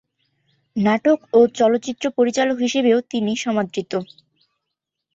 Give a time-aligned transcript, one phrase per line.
[0.75, 3.91] নাটক ও চলচ্চিত্র পরিচালক হিসাবেও তিনি সমাদৃত।